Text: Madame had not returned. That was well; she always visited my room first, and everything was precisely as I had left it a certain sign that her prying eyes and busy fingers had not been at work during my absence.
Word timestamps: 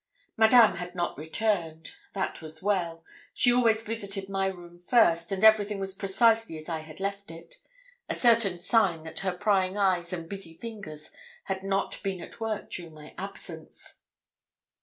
Madame 0.35 0.77
had 0.77 0.95
not 0.95 1.15
returned. 1.15 1.91
That 2.15 2.41
was 2.41 2.63
well; 2.63 3.03
she 3.35 3.53
always 3.53 3.83
visited 3.83 4.29
my 4.29 4.47
room 4.47 4.79
first, 4.79 5.31
and 5.31 5.43
everything 5.43 5.77
was 5.79 5.93
precisely 5.93 6.57
as 6.57 6.67
I 6.67 6.79
had 6.79 6.99
left 6.99 7.29
it 7.29 7.57
a 8.09 8.15
certain 8.15 8.57
sign 8.57 9.03
that 9.03 9.19
her 9.19 9.31
prying 9.37 9.77
eyes 9.77 10.11
and 10.11 10.27
busy 10.27 10.55
fingers 10.57 11.11
had 11.43 11.63
not 11.63 12.01
been 12.01 12.19
at 12.19 12.39
work 12.39 12.71
during 12.71 12.95
my 12.95 13.13
absence. 13.15 13.99